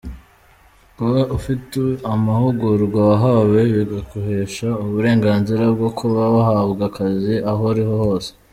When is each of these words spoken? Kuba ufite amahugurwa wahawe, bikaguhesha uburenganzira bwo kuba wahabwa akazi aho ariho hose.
Kuba 0.95 1.21
ufite 1.37 1.81
amahugurwa 2.13 2.99
wahawe, 3.09 3.61
bikaguhesha 3.91 4.67
uburenganzira 4.83 5.63
bwo 5.75 5.89
kuba 5.97 6.21
wahabwa 6.35 6.83
akazi 6.89 7.35
aho 7.51 7.63
ariho 7.73 7.95
hose. 8.03 8.29